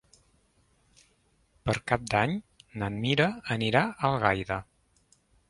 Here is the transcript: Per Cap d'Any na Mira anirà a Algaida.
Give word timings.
Per 1.67 1.75
Cap 1.91 2.07
d'Any 2.15 2.33
na 2.85 2.91
Mira 2.97 3.29
anirà 3.59 3.85
a 3.93 3.97
Algaida. 4.13 4.61